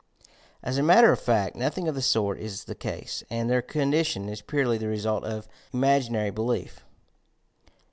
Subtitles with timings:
[0.63, 4.29] As a matter of fact nothing of the sort is the case, and their condition
[4.29, 6.83] is purely the result of imaginary belief.